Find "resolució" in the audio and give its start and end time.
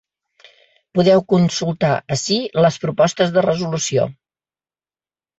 3.47-4.07